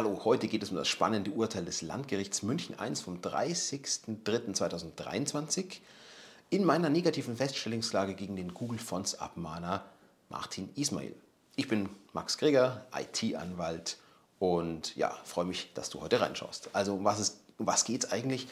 Hallo, 0.00 0.24
heute 0.24 0.48
geht 0.48 0.62
es 0.62 0.70
um 0.70 0.76
das 0.76 0.88
spannende 0.88 1.30
Urteil 1.30 1.66
des 1.66 1.82
Landgerichts 1.82 2.42
München 2.42 2.74
I 2.80 2.96
vom 2.96 3.18
30.03.2023 3.18 5.80
in 6.48 6.64
meiner 6.64 6.88
negativen 6.88 7.36
Feststellungsklage 7.36 8.14
gegen 8.14 8.34
den 8.34 8.54
Google 8.54 8.78
Fonts 8.78 9.16
Abmahner 9.16 9.84
Martin 10.30 10.70
Ismail. 10.74 11.14
Ich 11.54 11.68
bin 11.68 11.90
Max 12.14 12.38
Greger, 12.38 12.86
IT-Anwalt 12.98 13.98
und 14.38 14.96
ja, 14.96 15.14
freue 15.24 15.44
mich, 15.44 15.70
dass 15.74 15.90
du 15.90 16.00
heute 16.00 16.22
reinschaust. 16.22 16.70
Also 16.72 16.94
um 16.94 17.04
was, 17.04 17.36
was 17.58 17.84
geht 17.84 18.04
es 18.04 18.10
eigentlich? 18.10 18.48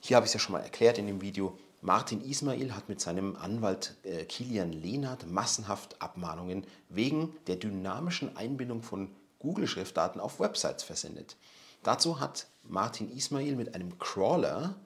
Hier 0.00 0.16
habe 0.16 0.26
ich 0.26 0.28
es 0.28 0.34
ja 0.34 0.40
schon 0.40 0.52
mal 0.52 0.60
erklärt 0.60 0.98
in 0.98 1.06
dem 1.06 1.22
Video. 1.22 1.58
Martin 1.80 2.20
Ismail 2.20 2.76
hat 2.76 2.90
mit 2.90 3.00
seinem 3.00 3.36
Anwalt 3.36 3.94
äh, 4.02 4.26
Kilian 4.26 4.70
Lehnert 4.70 5.26
massenhaft 5.26 6.02
Abmahnungen 6.02 6.66
wegen 6.90 7.34
der 7.46 7.56
dynamischen 7.56 8.36
Einbindung 8.36 8.82
von 8.82 9.08
Google-Schriftdaten 9.40 10.20
auf 10.20 10.40
Websites 10.40 10.82
versendet. 10.82 11.36
Dazu 11.82 12.20
hat 12.20 12.46
Martin 12.62 13.14
Ismail 13.14 13.56
mit 13.56 13.74
einem 13.74 13.98
Crawler 13.98 14.76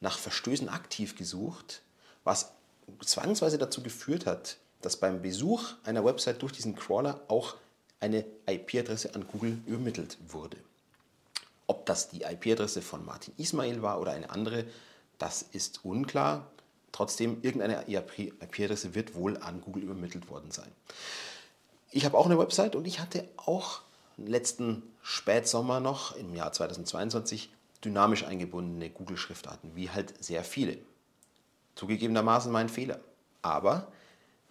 nach 0.00 0.18
Verstößen 0.18 0.68
aktiv 0.68 1.16
gesucht, 1.16 1.82
was 2.24 2.52
zwangsweise 3.04 3.58
dazu 3.58 3.82
geführt 3.82 4.26
hat, 4.26 4.56
dass 4.82 4.96
beim 4.96 5.22
Besuch 5.22 5.74
einer 5.84 6.04
Website 6.04 6.42
durch 6.42 6.52
diesen 6.52 6.74
Crawler 6.74 7.20
auch 7.28 7.56
eine 8.00 8.24
IP-Adresse 8.46 9.14
an 9.14 9.26
Google 9.28 9.58
übermittelt 9.66 10.16
wurde. 10.28 10.56
Ob 11.66 11.86
das 11.86 12.08
die 12.08 12.22
IP-Adresse 12.22 12.82
von 12.82 13.04
Martin 13.04 13.34
Ismail 13.36 13.82
war 13.82 14.00
oder 14.00 14.12
eine 14.12 14.30
andere, 14.30 14.64
das 15.18 15.42
ist 15.42 15.84
unklar. 15.84 16.50
Trotzdem, 16.92 17.42
irgendeine 17.42 17.84
IP-Adresse 17.86 18.94
wird 18.94 19.14
wohl 19.14 19.36
an 19.36 19.60
Google 19.60 19.84
übermittelt 19.84 20.28
worden 20.28 20.50
sein. 20.50 20.72
Ich 21.92 22.04
habe 22.04 22.16
auch 22.16 22.26
eine 22.26 22.38
Website 22.38 22.74
und 22.74 22.86
ich 22.86 22.98
hatte 22.98 23.28
auch 23.36 23.82
letzten 24.26 24.82
Spätsommer 25.02 25.80
noch, 25.80 26.16
im 26.16 26.34
Jahr 26.34 26.52
2022, 26.52 27.50
dynamisch 27.84 28.24
eingebundene 28.24 28.90
Google-Schriftarten, 28.90 29.74
wie 29.74 29.90
halt 29.90 30.22
sehr 30.22 30.44
viele. 30.44 30.78
Zugegebenermaßen 31.76 32.52
mein 32.52 32.68
Fehler. 32.68 33.00
Aber 33.42 33.88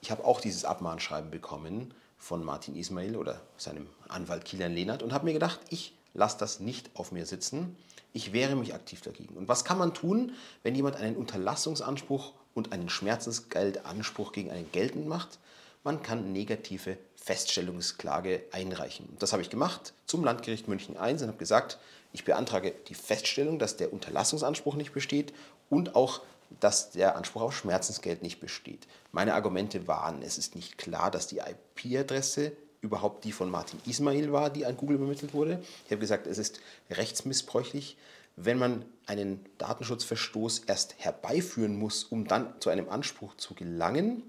ich 0.01 0.11
habe 0.11 0.25
auch 0.25 0.41
dieses 0.41 0.65
Abmahnschreiben 0.65 1.29
bekommen 1.29 1.93
von 2.17 2.43
Martin 2.43 2.75
Ismail 2.75 3.15
oder 3.15 3.41
seinem 3.57 3.87
Anwalt 4.07 4.45
Kilian 4.45 4.73
Lehnert 4.73 5.03
und 5.03 5.13
habe 5.13 5.25
mir 5.25 5.33
gedacht, 5.33 5.59
ich 5.69 5.95
lasse 6.13 6.37
das 6.39 6.59
nicht 6.59 6.89
auf 6.95 7.11
mir 7.11 7.25
sitzen. 7.25 7.75
Ich 8.11 8.33
wehre 8.33 8.55
mich 8.55 8.73
aktiv 8.73 9.01
dagegen. 9.01 9.37
Und 9.37 9.47
was 9.47 9.63
kann 9.63 9.77
man 9.77 9.93
tun, 9.93 10.33
wenn 10.63 10.75
jemand 10.75 10.95
einen 10.95 11.15
Unterlassungsanspruch 11.15 12.33
und 12.55 12.71
einen 12.71 12.89
Schmerzensgeldanspruch 12.89 14.31
gegen 14.31 14.49
einen 14.49 14.71
geltend 14.71 15.07
macht? 15.07 15.37
Man 15.83 16.03
kann 16.03 16.33
negative 16.33 16.97
Feststellungsklage 17.15 18.43
einreichen. 18.51 19.15
Das 19.19 19.31
habe 19.31 19.41
ich 19.41 19.49
gemacht 19.49 19.93
zum 20.05 20.23
Landgericht 20.23 20.67
München 20.67 20.95
I 20.95 21.11
und 21.11 21.21
habe 21.21 21.37
gesagt, 21.37 21.77
ich 22.11 22.25
beantrage 22.25 22.73
die 22.87 22.95
Feststellung, 22.95 23.59
dass 23.59 23.77
der 23.77 23.93
Unterlassungsanspruch 23.93 24.75
nicht 24.75 24.93
besteht 24.93 25.33
und 25.69 25.95
auch, 25.95 26.21
dass 26.59 26.91
der 26.91 27.15
Anspruch 27.15 27.41
auf 27.43 27.55
Schmerzensgeld 27.55 28.23
nicht 28.23 28.39
besteht. 28.39 28.87
Meine 29.11 29.35
Argumente 29.35 29.87
waren, 29.87 30.21
es 30.21 30.37
ist 30.37 30.55
nicht 30.55 30.77
klar, 30.77 31.11
dass 31.11 31.27
die 31.27 31.39
IP-Adresse 31.39 32.51
überhaupt 32.81 33.23
die 33.23 33.31
von 33.31 33.49
Martin 33.49 33.79
Ismail 33.85 34.31
war, 34.31 34.49
die 34.49 34.65
an 34.65 34.77
Google 34.77 34.97
übermittelt 34.97 35.33
wurde. 35.33 35.61
Ich 35.85 35.91
habe 35.91 35.99
gesagt, 35.99 36.27
es 36.27 36.37
ist 36.37 36.59
rechtsmissbräuchlich, 36.89 37.97
wenn 38.35 38.57
man 38.57 38.85
einen 39.05 39.45
Datenschutzverstoß 39.57 40.59
erst 40.65 40.95
herbeiführen 40.97 41.77
muss, 41.77 42.05
um 42.05 42.27
dann 42.27 42.59
zu 42.61 42.69
einem 42.69 42.89
Anspruch 42.89 43.35
zu 43.35 43.53
gelangen. 43.53 44.23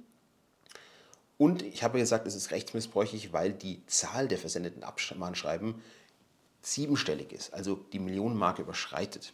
Und 1.40 1.62
ich 1.62 1.82
habe 1.82 1.98
gesagt, 1.98 2.26
es 2.26 2.34
ist 2.34 2.50
rechtsmissbräuchlich, 2.50 3.32
weil 3.32 3.54
die 3.54 3.80
Zahl 3.86 4.28
der 4.28 4.36
versendeten 4.36 4.84
Abmahnschreiben 4.84 5.74
siebenstellig 6.60 7.32
ist, 7.32 7.54
also 7.54 7.76
die 7.94 7.98
Millionenmarke 7.98 8.60
überschreitet. 8.60 9.32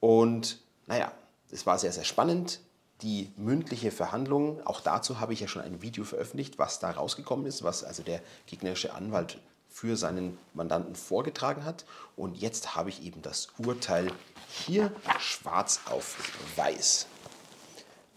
Und 0.00 0.60
naja, 0.86 1.12
es 1.50 1.66
war 1.66 1.78
sehr, 1.78 1.92
sehr 1.92 2.04
spannend. 2.04 2.60
Die 3.02 3.30
mündliche 3.36 3.90
Verhandlung, 3.90 4.66
auch 4.66 4.80
dazu 4.80 5.20
habe 5.20 5.34
ich 5.34 5.40
ja 5.40 5.46
schon 5.46 5.60
ein 5.60 5.82
Video 5.82 6.04
veröffentlicht, 6.04 6.58
was 6.58 6.78
da 6.78 6.90
rausgekommen 6.90 7.44
ist, 7.44 7.62
was 7.62 7.84
also 7.84 8.02
der 8.02 8.22
gegnerische 8.46 8.94
Anwalt 8.94 9.42
für 9.68 9.98
seinen 9.98 10.38
Mandanten 10.54 10.94
vorgetragen 10.94 11.66
hat. 11.66 11.84
Und 12.16 12.34
jetzt 12.38 12.76
habe 12.76 12.88
ich 12.88 13.02
eben 13.02 13.20
das 13.20 13.48
Urteil 13.58 14.10
hier 14.48 14.90
schwarz 15.18 15.80
auf 15.84 16.16
weiß. 16.56 17.08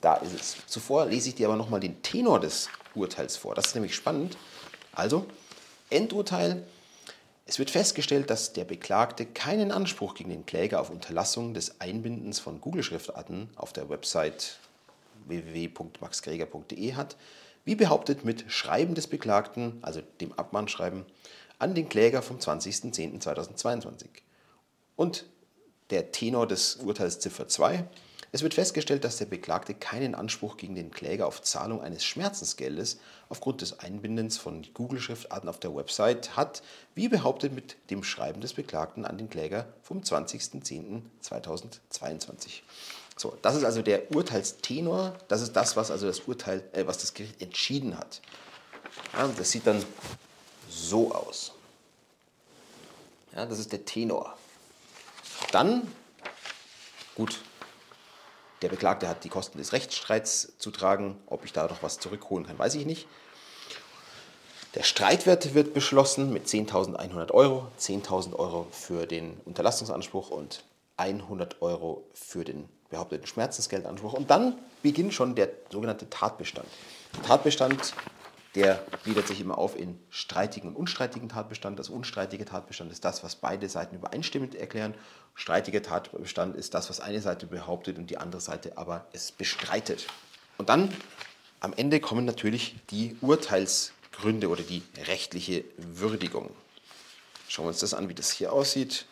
Da 0.01 0.15
ist 0.15 0.33
es. 0.33 0.57
Zuvor 0.67 1.05
lese 1.05 1.29
ich 1.29 1.35
dir 1.35 1.47
aber 1.47 1.57
nochmal 1.57 1.79
den 1.79 2.01
Tenor 2.01 2.39
des 2.39 2.69
Urteils 2.93 3.37
vor. 3.37 3.55
Das 3.55 3.67
ist 3.67 3.75
nämlich 3.75 3.95
spannend. 3.95 4.37
Also, 4.93 5.25
Endurteil. 5.89 6.65
Es 7.47 7.59
wird 7.59 7.69
festgestellt, 7.69 8.29
dass 8.29 8.53
der 8.53 8.65
Beklagte 8.65 9.25
keinen 9.25 9.71
Anspruch 9.71 10.15
gegen 10.15 10.31
den 10.31 10.45
Kläger 10.45 10.81
auf 10.81 10.89
Unterlassung 10.89 11.53
des 11.53 11.79
Einbindens 11.79 12.39
von 12.39 12.59
Google-Schriftarten 12.59 13.49
auf 13.55 13.71
der 13.71 13.89
Website 13.89 14.57
www.maxgreger.de 15.27 16.93
hat, 16.93 17.17
wie 17.63 17.75
behauptet 17.75 18.25
mit 18.25 18.45
Schreiben 18.51 18.95
des 18.95 19.07
Beklagten, 19.07 19.79
also 19.81 20.01
dem 20.21 20.33
Abmahnschreiben, 20.33 21.05
an 21.59 21.75
den 21.75 21.87
Kläger 21.89 22.21
vom 22.21 22.37
20.10.2022. 22.37 24.07
Und 24.95 25.25
der 25.89 26.11
Tenor 26.11 26.47
des 26.47 26.77
Urteils 26.77 27.19
Ziffer 27.19 27.47
2. 27.47 27.85
Es 28.35 28.43
wird 28.43 28.53
festgestellt, 28.53 29.03
dass 29.05 29.15
der 29.15 29.27
Beklagte 29.27 29.73
keinen 29.73 30.13
Anspruch 30.13 30.57
gegen 30.57 30.75
den 30.75 30.91
Kläger 30.91 31.25
auf 31.25 31.41
Zahlung 31.41 31.79
eines 31.79 32.03
Schmerzensgeldes 32.03 32.99
aufgrund 33.29 33.61
des 33.61 33.79
Einbindens 33.79 34.37
von 34.37 34.67
Google-Schriftarten 34.73 35.47
auf 35.47 35.57
der 35.57 35.73
Website 35.73 36.35
hat, 36.35 36.61
wie 36.95 37.07
behauptet 37.07 37.53
mit 37.53 37.77
dem 37.89 38.03
Schreiben 38.03 38.41
des 38.41 38.53
Beklagten 38.53 39.05
an 39.05 39.17
den 39.17 39.29
Kläger 39.29 39.67
vom 39.81 40.01
20.10.2022. 40.01 42.63
So, 43.15 43.37
das 43.41 43.55
ist 43.55 43.63
also 43.63 43.81
der 43.81 44.13
Urteilstenor, 44.13 45.15
das 45.29 45.41
ist 45.41 45.53
das, 45.53 45.77
was 45.77 45.89
also 45.89 46.05
das 46.05 46.19
Urteil, 46.19 46.61
äh, 46.73 46.85
was 46.85 46.97
das 46.97 47.13
Gericht 47.13 47.41
entschieden 47.41 47.97
hat. 47.97 48.19
Ja, 49.13 49.29
das 49.29 49.49
sieht 49.49 49.65
dann 49.65 49.81
so 50.69 51.13
aus. 51.13 51.53
Ja, 53.33 53.45
das 53.45 53.59
ist 53.59 53.71
der 53.71 53.85
Tenor. 53.85 54.37
Dann, 55.53 55.89
gut, 57.15 57.39
der 58.61 58.69
Beklagte 58.69 59.07
hat 59.07 59.23
die 59.23 59.29
Kosten 59.29 59.57
des 59.57 59.73
Rechtsstreits 59.73 60.57
zu 60.57 60.71
tragen. 60.71 61.17
Ob 61.27 61.45
ich 61.45 61.53
da 61.53 61.67
noch 61.67 61.83
was 61.83 61.99
zurückholen 61.99 62.45
kann, 62.45 62.57
weiß 62.57 62.75
ich 62.75 62.85
nicht. 62.85 63.07
Der 64.75 64.83
Streitwert 64.83 65.53
wird 65.53 65.73
beschlossen 65.73 66.33
mit 66.33 66.47
10.100 66.47 67.31
Euro, 67.31 67.67
10.000 67.79 68.33
Euro 68.35 68.67
für 68.71 69.05
den 69.05 69.39
Unterlassungsanspruch 69.45 70.29
und 70.29 70.65
100 70.97 71.61
Euro 71.61 72.03
für 72.13 72.43
den 72.43 72.67
behaupteten 72.89 73.25
Schmerzensgeldanspruch. 73.25 74.13
Und 74.13 74.29
dann 74.29 74.57
beginnt 74.81 75.13
schon 75.13 75.35
der 75.35 75.49
sogenannte 75.71 76.09
Tatbestand. 76.09 76.67
Tatbestand 77.25 77.93
der 78.55 78.81
gliedert 79.03 79.27
sich 79.27 79.41
immer 79.41 79.57
auf 79.57 79.77
in 79.77 79.99
streitigen 80.09 80.69
und 80.69 80.75
unstreitigen 80.75 81.27
Tatbestand. 81.27 81.77
Das 81.77 81.89
unstreitige 81.89 82.45
Tatbestand 82.45 82.91
ist 82.91 83.03
das, 83.03 83.23
was 83.23 83.35
beide 83.35 83.67
Seiten 83.67 83.95
übereinstimmend 83.95 84.55
erklären. 84.55 84.93
Streitiger 85.35 85.81
Tatbestand 85.81 86.55
ist 86.55 86.73
das, 86.73 86.89
was 86.89 87.01
eine 87.01 87.21
Seite 87.21 87.47
behauptet 87.47 87.97
und 87.97 88.09
die 88.09 88.17
andere 88.17 88.41
Seite 88.41 88.77
aber 88.77 89.05
es 89.11 89.33
bestreitet. 89.33 90.07
Und 90.57 90.69
dann 90.69 90.89
am 91.59 91.73
Ende 91.73 91.99
kommen 91.99 92.25
natürlich 92.25 92.75
die 92.91 93.17
Urteilsgründe 93.19 94.47
oder 94.47 94.63
die 94.63 94.83
rechtliche 95.05 95.65
Würdigung. 95.77 96.49
Schauen 97.49 97.65
wir 97.65 97.69
uns 97.69 97.79
das 97.79 97.93
an, 97.93 98.07
wie 98.07 98.13
das 98.13 98.31
hier 98.31 98.53
aussieht. 98.53 99.05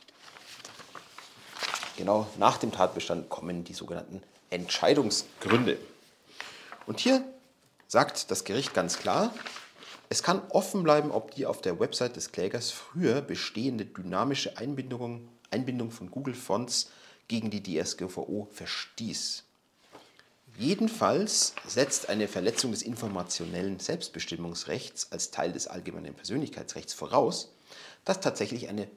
Genau 1.98 2.28
nach 2.38 2.58
dem 2.58 2.72
Tatbestand 2.72 3.30
kommen 3.30 3.66
die 3.66 3.74
sogenannten 3.74 4.24
Entscheidungsgründe. 4.50 5.78
Und 6.86 7.00
hier 7.00 7.24
sagt 7.94 8.32
das 8.32 8.44
Gericht 8.44 8.74
ganz 8.74 8.98
klar, 8.98 9.32
es 10.10 10.24
kann 10.24 10.42
offen 10.50 10.82
bleiben, 10.82 11.12
ob 11.12 11.36
die 11.36 11.46
auf 11.46 11.62
der 11.62 11.80
Website 11.80 12.16
des 12.16 12.32
Klägers 12.32 12.72
früher 12.72 13.22
bestehende 13.22 13.86
dynamische 13.86 14.58
Einbindung, 14.58 15.30
Einbindung 15.52 15.92
von 15.92 16.10
Google 16.10 16.34
Fonts 16.34 16.90
gegen 17.28 17.52
die 17.52 17.62
DSGVO 17.62 18.48
verstieß. 18.52 19.44
Jedenfalls 20.58 21.54
setzt 21.68 22.10
eine 22.10 22.28
Verletzung 22.28 22.72
des 22.72 22.82
informationellen 22.82 23.80
Selbstbestimmungsrechts 23.80 25.12
als 25.12 25.30
Teil 25.30 25.52
des 25.52 25.68
allgemeinen 25.68 26.16
Persönlichkeitsrechts 26.16 26.96
voraus, 26.96 27.54
dass 28.06 28.20
tatsächlich 28.20 28.70
eine 28.70 28.88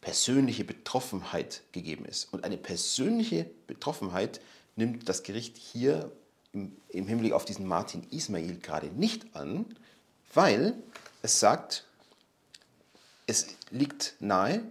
persönliche 0.00 0.64
Betroffenheit 0.64 1.62
gegeben 1.70 2.04
ist. 2.04 2.32
Und 2.32 2.42
eine 2.42 2.56
persönliche 2.56 3.48
Betroffenheit 3.68 4.40
nimmt 4.74 5.08
das 5.08 5.22
Gericht 5.22 5.56
hier 5.56 6.10
im, 6.52 6.76
im 6.88 7.06
Hinblick 7.06 7.32
auf 7.32 7.44
diesen 7.44 7.66
Martin 7.66 8.06
Ismail 8.10 8.58
gerade 8.58 8.88
nicht 8.88 9.34
an, 9.34 9.66
weil 10.34 10.74
es 11.22 11.40
sagt, 11.40 11.84
es 13.26 13.46
liegt 13.70 14.14
nahe, 14.20 14.62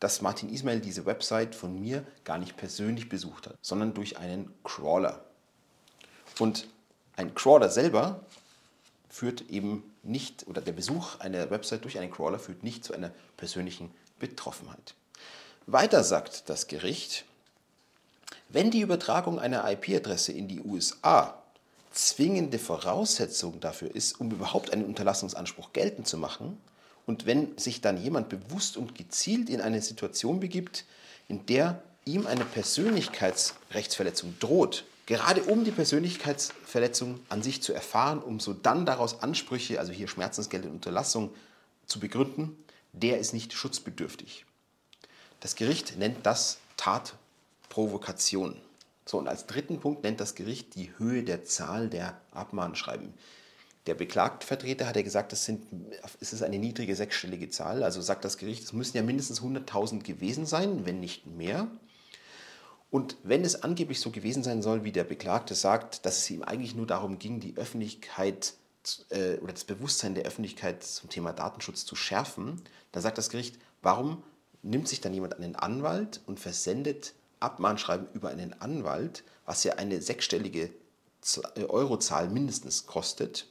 dass 0.00 0.22
Martin 0.22 0.52
Ismail 0.52 0.80
diese 0.80 1.06
Website 1.06 1.54
von 1.54 1.80
mir 1.80 2.06
gar 2.24 2.38
nicht 2.38 2.56
persönlich 2.56 3.08
besucht 3.08 3.46
hat, 3.46 3.56
sondern 3.62 3.94
durch 3.94 4.18
einen 4.18 4.52
Crawler. 4.62 5.24
Und 6.38 6.68
ein 7.16 7.34
Crawler 7.34 7.68
selber 7.68 8.24
führt 9.08 9.50
eben 9.50 9.82
nicht, 10.02 10.46
oder 10.46 10.60
der 10.60 10.72
Besuch 10.72 11.18
einer 11.20 11.50
Website 11.50 11.84
durch 11.84 11.98
einen 11.98 12.12
Crawler 12.12 12.38
führt 12.38 12.62
nicht 12.62 12.84
zu 12.84 12.92
einer 12.94 13.10
persönlichen 13.36 13.90
Betroffenheit. 14.18 14.94
Weiter 15.66 16.04
sagt 16.04 16.48
das 16.48 16.66
Gericht, 16.66 17.24
wenn 18.48 18.70
die 18.70 18.80
Übertragung 18.80 19.38
einer 19.38 19.70
IP-Adresse 19.70 20.32
in 20.32 20.48
die 20.48 20.60
USA 20.60 21.42
zwingende 21.92 22.58
Voraussetzung 22.58 23.60
dafür 23.60 23.94
ist, 23.94 24.20
um 24.20 24.30
überhaupt 24.30 24.72
einen 24.72 24.84
Unterlassungsanspruch 24.84 25.72
geltend 25.72 26.06
zu 26.06 26.16
machen, 26.16 26.58
und 27.06 27.24
wenn 27.24 27.56
sich 27.56 27.80
dann 27.80 27.96
jemand 27.96 28.28
bewusst 28.28 28.76
und 28.76 28.94
gezielt 28.94 29.48
in 29.48 29.62
eine 29.62 29.80
Situation 29.80 30.40
begibt, 30.40 30.84
in 31.26 31.46
der 31.46 31.82
ihm 32.04 32.26
eine 32.26 32.44
Persönlichkeitsrechtsverletzung 32.44 34.36
droht, 34.40 34.84
gerade 35.06 35.42
um 35.44 35.64
die 35.64 35.70
Persönlichkeitsverletzung 35.70 37.20
an 37.30 37.42
sich 37.42 37.62
zu 37.62 37.72
erfahren, 37.72 38.18
um 38.22 38.40
so 38.40 38.52
dann 38.52 38.84
daraus 38.84 39.22
Ansprüche, 39.22 39.80
also 39.80 39.90
hier 39.90 40.06
Schmerzensgeld 40.06 40.66
und 40.66 40.72
Unterlassung, 40.72 41.30
zu 41.86 41.98
begründen, 41.98 42.62
der 42.92 43.18
ist 43.18 43.32
nicht 43.32 43.54
schutzbedürftig. 43.54 44.44
Das 45.40 45.56
Gericht 45.56 45.96
nennt 45.96 46.26
das 46.26 46.58
Tatprovokation. 47.68 48.56
So, 49.04 49.18
und 49.18 49.28
als 49.28 49.46
dritten 49.46 49.80
Punkt 49.80 50.02
nennt 50.02 50.20
das 50.20 50.34
Gericht 50.34 50.74
die 50.74 50.90
Höhe 50.98 51.22
der 51.22 51.44
Zahl 51.44 51.88
der 51.88 52.20
Abmahnschreiben. 52.32 53.14
Der 53.86 53.94
Beklagtvertreter 53.94 54.86
hat 54.86 54.96
ja 54.96 55.02
gesagt, 55.02 55.32
das 55.32 55.46
sind, 55.46 55.66
es 56.20 56.34
ist 56.34 56.42
eine 56.42 56.58
niedrige 56.58 56.94
sechsstellige 56.94 57.48
Zahl. 57.48 57.82
Also 57.82 58.02
sagt 58.02 58.24
das 58.24 58.36
Gericht, 58.36 58.64
es 58.64 58.74
müssen 58.74 58.96
ja 58.98 59.02
mindestens 59.02 59.40
100.000 59.40 60.02
gewesen 60.02 60.44
sein, 60.44 60.84
wenn 60.84 61.00
nicht 61.00 61.26
mehr. 61.26 61.68
Und 62.90 63.16
wenn 63.22 63.44
es 63.44 63.62
angeblich 63.62 64.00
so 64.00 64.10
gewesen 64.10 64.42
sein 64.42 64.60
soll, 64.60 64.84
wie 64.84 64.92
der 64.92 65.04
Beklagte 65.04 65.54
sagt, 65.54 66.04
dass 66.04 66.18
es 66.18 66.30
ihm 66.30 66.42
eigentlich 66.42 66.74
nur 66.74 66.86
darum 66.86 67.18
ging, 67.18 67.40
die 67.40 67.56
Öffentlichkeit 67.56 68.54
äh, 69.10 69.36
oder 69.38 69.52
das 69.52 69.64
Bewusstsein 69.64 70.14
der 70.14 70.24
Öffentlichkeit 70.24 70.84
zum 70.84 71.08
Thema 71.08 71.32
Datenschutz 71.32 71.86
zu 71.86 71.96
schärfen, 71.96 72.60
dann 72.92 73.02
sagt 73.02 73.16
das 73.16 73.30
Gericht, 73.30 73.58
warum 73.80 74.22
nimmt 74.62 74.88
sich 74.88 75.00
dann 75.00 75.14
jemand 75.14 75.34
einen 75.34 75.56
Anwalt 75.56 76.20
und 76.26 76.40
versendet 76.40 77.14
Abmahnschreiben 77.40 78.08
über 78.12 78.30
einen 78.30 78.60
Anwalt, 78.60 79.24
was 79.44 79.64
ja 79.64 79.74
eine 79.74 80.00
sechsstellige 80.00 80.70
äh, 81.54 81.64
Eurozahl 81.64 82.28
mindestens 82.28 82.86
kostet, 82.86 83.46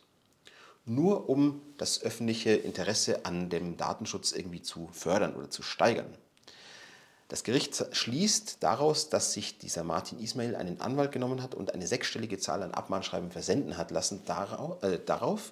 nur 0.86 1.30
um 1.30 1.62
das 1.78 2.02
öffentliche 2.02 2.52
Interesse 2.52 3.26
an 3.26 3.50
dem 3.50 3.78
Datenschutz 3.78 4.32
irgendwie 4.32 4.62
zu 4.62 4.90
fördern 4.92 5.36
oder 5.36 5.50
zu 5.50 5.64
steigern. 5.64 6.18
Das 7.28 7.44
Gericht 7.44 7.86
schließt 7.92 8.58
daraus, 8.62 9.10
dass 9.10 9.34
sich 9.34 9.58
dieser 9.58 9.84
Martin 9.84 10.20
Ismail 10.20 10.56
einen 10.56 10.80
Anwalt 10.80 11.12
genommen 11.12 11.44
hat 11.44 11.56
und 11.56 11.74
eine 11.74 11.86
sechsstellige 11.86 12.38
Zahl 12.38 12.64
an 12.64 12.74
Abmahnschreiben 12.74 13.32
versenden 13.32 13.76
hat 13.76 13.92
lassen, 13.92 14.22
äh, 14.82 15.00
darauf, 15.06 15.52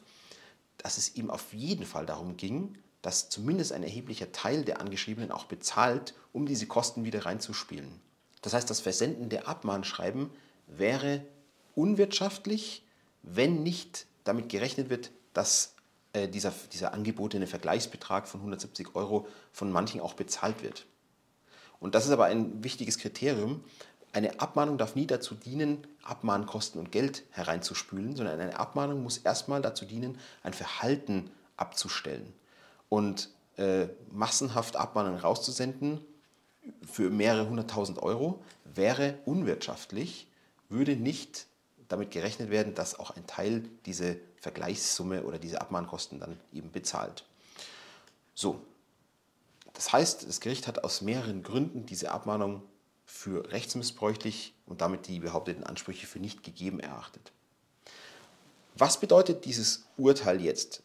dass 0.78 0.98
es 0.98 1.16
ihm 1.16 1.30
auf 1.30 1.54
jeden 1.54 1.86
Fall 1.86 2.06
darum 2.06 2.38
ging, 2.38 2.78
dass 3.02 3.30
zumindest 3.30 3.74
ein 3.74 3.84
erheblicher 3.84 4.32
Teil 4.32 4.64
der 4.64 4.80
Angeschriebenen 4.80 5.32
auch 5.32 5.46
bezahlt, 5.46 6.16
um 6.32 6.46
diese 6.46 6.66
Kosten 6.66 7.04
wieder 7.04 7.26
reinzuspielen. 7.26 8.00
Das 8.46 8.54
heißt, 8.54 8.70
das 8.70 8.80
Versenden 8.80 9.30
der 9.30 9.48
Abmahnschreiben 9.48 10.30
wäre 10.68 11.26
unwirtschaftlich, 11.74 12.86
wenn 13.24 13.64
nicht 13.64 14.06
damit 14.24 14.50
gerechnet 14.50 14.92
wird, 14.92 15.10
dass 15.34 15.74
äh, 16.14 16.28
dieser, 16.28 16.54
dieser 16.72 16.94
angebotene 16.94 17.48
Vergleichsbetrag 17.48 18.28
von 18.28 18.42
170 18.42 18.94
Euro 18.94 19.28
von 19.52 19.72
manchen 19.72 20.00
auch 20.00 20.14
bezahlt 20.14 20.62
wird. 20.62 20.86
Und 21.80 21.96
das 21.96 22.06
ist 22.06 22.12
aber 22.12 22.26
ein 22.26 22.64
wichtiges 22.64 23.00
Kriterium. 23.00 23.64
Eine 24.14 24.40
Abmahnung 24.40 24.78
darf 24.78 24.94
nie 24.94 25.08
dazu 25.08 25.34
dienen, 25.34 25.88
Abmahnkosten 26.04 26.80
und 26.80 26.92
Geld 26.92 27.24
hereinzuspülen, 27.32 28.16
sondern 28.16 28.40
eine 28.40 28.60
Abmahnung 28.60 29.02
muss 29.02 29.18
erstmal 29.18 29.64
dazu 29.64 29.86
dienen, 29.86 30.20
ein 30.44 30.54
Verhalten 30.54 31.32
abzustellen. 31.58 32.32
Und 32.90 33.30
äh, 33.58 33.88
massenhaft 34.12 34.76
Abmahnungen 34.76 35.20
rauszusenden 35.20 36.06
für 36.86 37.10
mehrere 37.10 37.50
hunderttausend 37.50 38.00
Euro 38.00 38.42
wäre 38.64 39.18
unwirtschaftlich, 39.26 40.28
würde 40.70 40.96
nicht 40.96 41.48
damit 41.88 42.12
gerechnet 42.12 42.50
werden, 42.50 42.74
dass 42.74 43.00
auch 43.00 43.16
ein 43.16 43.28
Teil 43.28 43.64
diese 43.86 44.18
Vergleichssumme 44.38 45.24
oder 45.24 45.38
diese 45.40 45.62
Abmahnkosten 45.62 46.20
dann 46.20 46.40
eben 46.54 46.72
bezahlt. 46.72 47.26
So, 48.34 48.62
das 49.74 49.92
heißt, 49.92 50.28
das 50.28 50.40
Gericht 50.40 50.68
hat 50.68 50.84
aus 50.84 51.02
mehreren 51.02 51.44
Gründen 51.44 51.86
diese 51.86 52.12
Abmahnung 52.12 52.64
für 53.06 53.52
rechtsmissbräuchlich 53.52 54.54
und 54.66 54.82
damit 54.82 55.08
die 55.08 55.20
behaupteten 55.20 55.64
Ansprüche 55.64 56.08
für 56.08 56.20
nicht 56.20 56.44
gegeben 56.44 56.80
erachtet. 56.80 57.32
Was 58.76 59.00
bedeutet 59.00 59.46
dieses 59.46 59.86
Urteil 59.98 60.42
jetzt? 60.42 60.82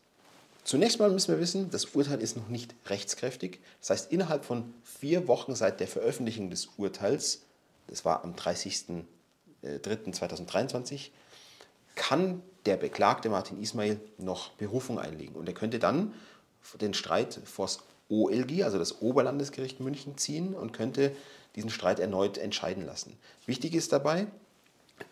Zunächst 0.64 0.98
mal 0.98 1.10
müssen 1.10 1.32
wir 1.32 1.40
wissen, 1.40 1.70
das 1.70 1.86
Urteil 1.86 2.20
ist 2.20 2.36
noch 2.36 2.48
nicht 2.48 2.74
rechtskräftig. 2.86 3.60
Das 3.80 3.90
heißt, 3.90 4.12
innerhalb 4.12 4.44
von 4.44 4.74
vier 4.84 5.26
Wochen 5.26 5.54
seit 5.54 5.80
der 5.80 5.88
Veröffentlichung 5.88 6.50
des 6.50 6.68
Urteils, 6.76 7.42
das 7.86 8.04
war 8.04 8.22
am 8.24 8.34
30.03.2023, 8.34 11.10
kann 11.94 12.42
der 12.66 12.76
Beklagte 12.76 13.30
Martin 13.30 13.60
Ismail 13.60 14.00
noch 14.18 14.50
Berufung 14.52 14.98
einlegen. 14.98 15.34
Und 15.34 15.48
er 15.48 15.54
könnte 15.54 15.78
dann 15.78 16.12
den 16.80 16.94
Streit 16.94 17.40
vor 17.44 17.66
das 17.66 17.80
OLG, 18.08 18.64
also 18.64 18.78
das 18.78 19.00
Oberlandesgericht 19.00 19.80
München, 19.80 20.18
ziehen 20.18 20.54
und 20.54 20.72
könnte 20.72 21.14
diesen 21.56 21.70
Streit 21.70 22.00
erneut 22.00 22.38
entscheiden 22.38 22.84
lassen. 22.84 23.16
Wichtig 23.46 23.74
ist 23.74 23.92
dabei, 23.92 24.26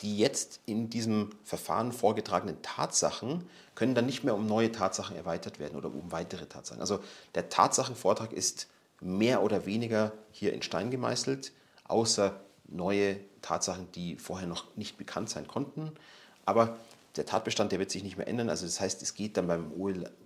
die 0.02 0.18
jetzt 0.18 0.60
in 0.66 0.90
diesem 0.90 1.30
Verfahren 1.44 1.92
vorgetragenen 1.92 2.60
Tatsachen 2.62 3.48
können 3.74 3.94
dann 3.94 4.06
nicht 4.06 4.24
mehr 4.24 4.34
um 4.34 4.46
neue 4.46 4.72
Tatsachen 4.72 5.16
erweitert 5.16 5.58
werden 5.58 5.76
oder 5.76 5.88
um 5.88 6.10
weitere 6.10 6.46
Tatsachen. 6.46 6.80
Also 6.80 7.00
der 7.34 7.48
Tatsachenvortrag 7.48 8.32
ist 8.32 8.68
mehr 9.00 9.42
oder 9.42 9.66
weniger 9.66 10.12
hier 10.32 10.52
in 10.52 10.62
Stein 10.62 10.90
gemeißelt, 10.90 11.52
außer 11.84 12.40
neue 12.66 13.18
Tatsachen, 13.42 13.90
die 13.92 14.16
vorher 14.16 14.48
noch 14.48 14.76
nicht 14.76 14.98
bekannt 14.98 15.30
sein 15.30 15.46
konnten. 15.46 15.92
Aber 16.44 16.76
der 17.16 17.26
Tatbestand, 17.26 17.72
der 17.72 17.78
wird 17.78 17.90
sich 17.90 18.02
nicht 18.02 18.16
mehr 18.16 18.28
ändern. 18.28 18.48
Also 18.50 18.66
das 18.66 18.80
heißt, 18.80 19.02
es 19.02 19.14
geht 19.14 19.36
dann 19.36 19.46
beim, 19.46 19.72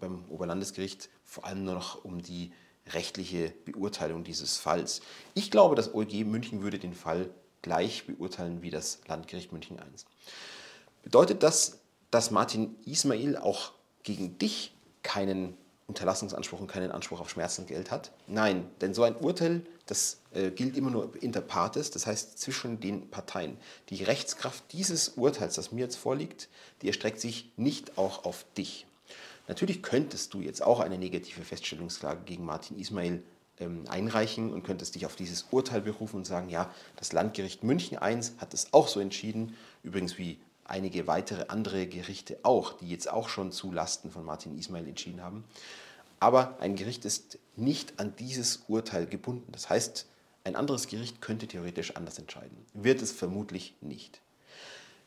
beim 0.01 0.25
Oberlandesgericht 0.29 1.09
vor 1.25 1.47
allem 1.47 1.65
nur 1.65 1.75
noch 1.75 2.05
um 2.05 2.23
die 2.23 2.53
rechtliche 2.89 3.53
Beurteilung 3.65 4.25
dieses 4.25 4.59
Falls. 4.59 5.03
Ich 5.35 5.51
glaube, 5.51 5.75
das 5.77 5.95
OLG 5.95 6.25
München 6.25 6.63
würde 6.63 6.79
den 6.79 6.95
Fall 6.95 7.31
gleich 7.63 8.07
beurteilen 8.07 8.63
wie 8.63 8.71
das 8.71 9.01
Landgericht 9.07 9.53
München 9.53 9.77
I. 9.77 9.83
Bedeutet 11.03 11.43
das, 11.43 11.79
dass 12.11 12.31
Martin 12.31 12.77
Ismail 12.85 13.37
auch 13.37 13.73
gegen 14.03 14.39
dich 14.39 14.75
keinen 15.03 15.57
Unterlassungsanspruch 15.87 16.61
und 16.61 16.69
keinen 16.69 16.91
Anspruch 16.91 17.21
auf 17.21 17.31
Schmerzengeld 17.31 17.91
hat? 17.91 18.13
Nein, 18.27 18.69
denn 18.81 18.95
so 18.95 19.03
ein 19.03 19.17
Urteil, 19.17 19.63
das 19.87 20.21
äh, 20.33 20.51
gilt 20.51 20.77
immer 20.77 20.91
nur 20.91 21.13
inter 21.23 21.41
partes, 21.41 21.91
das 21.91 22.07
heißt 22.07 22.39
zwischen 22.39 22.81
den 22.81 23.11
Parteien. 23.11 23.59
Die 23.89 24.03
Rechtskraft 24.03 24.65
dieses 24.73 25.11
Urteils, 25.11 25.55
das 25.55 25.73
mir 25.73 25.81
jetzt 25.81 25.97
vorliegt, 25.97 26.49
die 26.81 26.89
erstreckt 26.89 27.21
sich 27.21 27.53
nicht 27.57 27.99
auch 27.99 28.25
auf 28.25 28.45
dich. 28.57 28.87
Natürlich 29.49 29.83
könntest 29.83 30.33
du 30.35 30.41
jetzt 30.41 30.63
auch 30.63 30.81
eine 30.81 30.99
negative 30.99 31.43
Feststellungsklage 31.43 32.23
gegen 32.25 32.45
Martin 32.45 32.79
Ismail 32.79 33.23
einreichen 33.89 34.53
und 34.53 34.65
könntest 34.65 34.95
dich 34.97 35.07
auf 35.07 35.15
dieses 35.15 35.47
Urteil 35.51 35.83
berufen 35.83 36.17
und 36.17 36.27
sagen, 36.27 36.49
ja, 36.49 36.73
das 36.97 37.13
Landgericht 37.13 37.63
München 37.63 37.99
I 38.03 38.19
hat 38.39 38.55
es 38.55 38.73
auch 38.73 38.89
so 38.89 38.99
entschieden, 38.99 39.57
übrigens 39.85 40.19
wie 40.19 40.39
einige 40.65 41.07
weitere 41.07 41.45
andere 41.49 41.87
Gerichte 41.87 42.39
auch, 42.43 42.73
die 42.73 42.89
jetzt 42.89 43.11
auch 43.11 43.29
schon 43.29 43.53
zu 43.53 43.71
Lasten 43.71 44.11
von 44.11 44.25
Martin 44.25 44.59
Ismail 44.59 44.89
entschieden 44.89 45.23
haben. 45.23 45.45
Aber 46.19 46.57
ein 46.61 46.77
Gericht 46.77 47.05
ist 47.05 47.39
nicht 47.57 47.99
an 47.99 48.15
dieses 48.17 48.65
Urteil 48.69 49.07
gebunden. 49.07 49.51
Das 49.53 49.69
heißt, 49.69 50.07
ein 50.45 50.57
anderes 50.57 50.87
Gericht 50.89 51.21
könnte 51.21 51.47
theoretisch 51.47 51.97
anders 51.97 52.19
entscheiden. 52.19 52.57
Wird 52.75 53.03
es 53.03 53.13
vermutlich 53.13 53.75
nicht. 53.81 54.21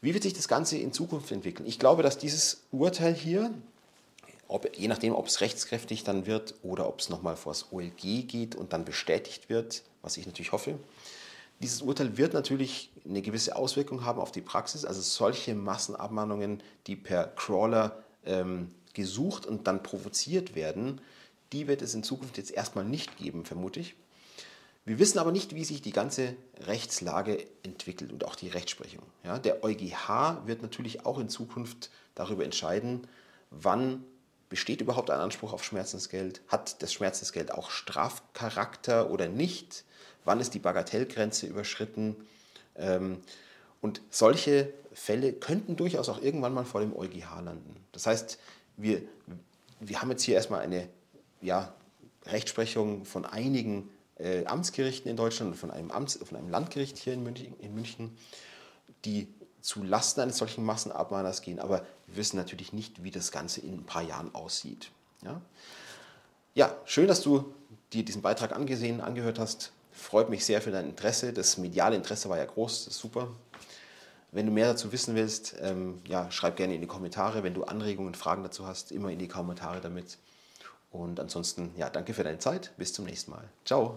Wie 0.02 0.14
wird 0.14 0.24
sich 0.24 0.34
das 0.34 0.48
Ganze 0.48 0.78
in 0.78 0.94
Zukunft 0.94 1.32
entwickeln? 1.32 1.68
Ich 1.68 1.80
glaube, 1.80 2.04
dass 2.04 2.18
dieses 2.18 2.64
Urteil 2.72 3.14
hier, 3.14 3.54
ob, 4.48 4.76
je 4.78 4.88
nachdem, 4.88 5.16
ob 5.16 5.28
es 5.28 5.42
rechtskräftig 5.42 6.04
dann 6.04 6.26
wird 6.26 6.56
oder 6.64 6.88
ob 6.88 7.00
es 7.00 7.10
nochmal 7.10 7.36
vor 7.36 7.54
das 7.54 7.72
OLG 7.72 8.28
geht 8.28 8.56
und 8.56 8.74
dann 8.74 8.86
bestätigt 8.86 9.50
wird, 9.50 9.84
was 10.02 10.18
ich 10.18 10.26
natürlich 10.26 10.52
hoffe, 10.52 10.78
dieses 11.62 11.82
Urteil 11.82 12.18
wird 12.18 12.34
natürlich 12.34 12.92
eine 13.06 13.22
gewisse 13.22 13.56
Auswirkung 13.56 14.04
haben 14.04 14.20
auf 14.20 14.32
die 14.32 14.42
Praxis. 14.42 14.84
Also 14.84 15.02
solche 15.02 15.56
Massenabmahnungen, 15.56 16.62
die 16.88 16.96
per 16.96 17.28
Crawler 17.28 18.04
ähm, 18.26 18.72
gesucht 18.94 19.46
und 19.46 19.68
dann 19.68 19.82
provoziert 19.82 20.56
werden, 20.56 21.00
die 21.54 21.68
wird 21.68 21.82
es 21.82 21.94
in 21.94 22.04
Zukunft 22.04 22.38
jetzt 22.38 22.52
erstmal 22.52 22.86
nicht 22.86 23.18
geben, 23.18 23.46
vermute 23.46 23.80
ich. 23.80 23.96
Wir 24.84 25.00
wissen 25.00 25.18
aber 25.18 25.32
nicht, 25.32 25.56
wie 25.56 25.64
sich 25.64 25.82
die 25.82 25.92
ganze 25.92 26.36
Rechtslage 26.60 27.46
entwickelt 27.64 28.12
und 28.12 28.26
auch 28.26 28.36
die 28.36 28.50
Rechtsprechung. 28.50 29.04
Ja, 29.24 29.40
der 29.40 29.64
EuGH 29.64 30.46
wird 30.46 30.62
natürlich 30.62 31.06
auch 31.06 31.18
in 31.18 31.30
Zukunft 31.30 31.90
darüber 32.14 32.44
entscheiden, 32.44 33.08
wann 33.50 34.04
besteht 34.50 34.82
überhaupt 34.82 35.10
ein 35.10 35.20
Anspruch 35.20 35.54
auf 35.54 35.64
Schmerzensgeld, 35.64 36.42
hat 36.48 36.82
das 36.82 36.94
Schmerzensgeld 36.94 37.52
auch 37.52 37.70
Strafcharakter 37.70 39.10
oder 39.10 39.28
nicht 39.28 39.86
wann 40.26 40.40
ist 40.40 40.54
die 40.54 40.60
Bagatellgrenze 40.60 41.48
überschritten. 41.48 42.18
Ähm, 42.76 43.22
und 43.80 44.02
solche 44.10 44.74
Fälle 44.92 45.32
könnten 45.32 45.76
durchaus 45.76 46.10
auch 46.10 46.22
irgendwann 46.22 46.54
mal 46.54 46.66
vor 46.66 46.82
dem 46.82 46.96
EuGH 46.96 47.42
landen. 47.44 47.76
Das 47.92 48.08
heißt, 48.08 48.40
wir, 48.76 49.02
wir 49.80 50.02
haben 50.02 50.10
jetzt 50.10 50.24
hier 50.24 50.36
erstmal 50.36 50.62
eine 50.62 50.90
ja, 51.42 51.74
Rechtsprechung 52.26 53.06
von 53.06 53.26
einigen 53.26 53.90
äh, 54.18 54.46
Amtsgerichten 54.46 55.10
in 55.10 55.16
Deutschland 55.16 55.52
und 55.52 55.58
von 55.58 55.72
einem, 55.72 55.92
Amts-, 55.92 56.26
von 56.26 56.38
einem 56.38 56.50
Landgericht 56.50 56.98
hier 56.98 57.14
in 57.14 57.24
München, 57.24 57.54
in 57.60 57.76
München, 57.76 58.18
die 59.06 59.28
zu 59.66 59.84
Lasten 59.84 60.22
eines 60.22 60.38
solchen 60.38 60.64
Massenabmahners 60.64 61.42
gehen, 61.42 61.60
aber 61.60 61.86
wir 62.08 62.18
wissen 62.18 62.38
natürlich 62.38 62.72
nicht, 62.72 63.04
wie 63.04 63.12
das 63.12 63.32
Ganze 63.32 63.62
in 63.62 63.80
ein 63.80 63.84
paar 63.84 64.04
Jahren 64.04 64.34
aussieht. 64.36 64.92
Ja, 65.24 65.42
ja 66.54 66.76
schön, 66.86 67.08
dass 67.08 67.22
du 67.22 67.54
dir 67.92 68.06
diesen 68.06 68.22
Beitrag 68.22 68.56
angesehen, 68.56 69.02
angehört 69.02 69.40
hast. 69.40 69.72
Freut 69.92 70.30
mich 70.30 70.46
sehr 70.46 70.62
für 70.62 70.72
dein 70.72 70.90
Interesse. 70.90 71.34
Das 71.34 71.58
mediale 71.58 71.96
Interesse 71.96 72.30
war 72.30 72.38
ja 72.38 72.46
groß, 72.46 72.86
das 72.86 72.96
ist 72.96 73.02
super. 73.02 73.30
Wenn 74.32 74.46
du 74.46 74.52
mehr 74.52 74.68
dazu 74.68 74.92
wissen 74.92 75.16
willst, 75.16 75.56
ähm, 75.62 76.02
ja, 76.08 76.30
schreib 76.30 76.58
gerne 76.58 76.76
in 76.76 76.82
die 76.82 76.88
Kommentare. 76.88 77.42
Wenn 77.42 77.54
du 77.54 77.64
Anregungen, 77.64 78.16
Fragen 78.16 78.44
dazu 78.44 78.68
hast, 78.68 78.92
immer 78.92 79.10
in 79.10 79.18
die 79.18 79.30
Kommentare 79.30 79.80
damit. 79.80 80.18
Und 80.92 81.20
ansonsten, 81.20 81.72
ja, 81.78 81.90
danke 81.90 82.14
für 82.14 82.24
deine 82.24 82.40
Zeit. 82.40 82.72
Bis 82.78 82.94
zum 82.94 83.06
nächsten 83.06 83.32
Mal. 83.32 83.46
Ciao. 83.64 83.94